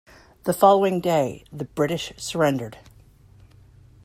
The 0.45 0.53
following 0.53 0.99
day, 0.99 1.45
the 1.53 1.65
British 1.65 2.11
surrendered. 2.17 2.79